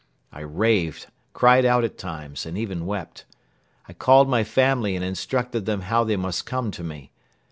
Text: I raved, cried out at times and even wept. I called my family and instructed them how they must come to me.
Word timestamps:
I 0.31 0.39
raved, 0.39 1.09
cried 1.33 1.63
out 1.63 1.83
at 1.83 1.95
times 1.99 2.47
and 2.47 2.57
even 2.57 2.87
wept. 2.87 3.25
I 3.87 3.93
called 3.93 4.27
my 4.27 4.43
family 4.43 4.95
and 4.95 5.05
instructed 5.05 5.67
them 5.67 5.81
how 5.81 6.03
they 6.03 6.17
must 6.17 6.43
come 6.47 6.71
to 6.71 6.83
me. 6.83 7.11